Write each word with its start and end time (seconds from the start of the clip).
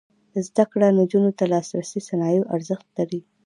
زده 0.47 0.63
کړه 0.71 0.87
نجونو 0.99 1.31
ته 1.37 1.43
د 1.47 1.49
لاسي 1.51 1.99
صنایعو 2.09 2.49
ارزښت 2.55 2.87
ښيي. 2.95 3.19